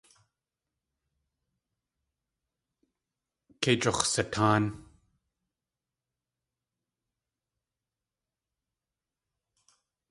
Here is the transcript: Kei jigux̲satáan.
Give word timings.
Kei 3.61 3.75
jigux̲satáan. 3.81 4.63